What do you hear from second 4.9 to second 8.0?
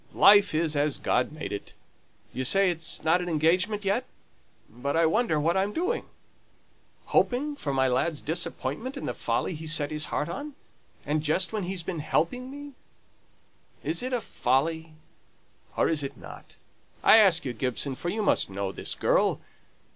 I wonder what I'm doing? Hoping for my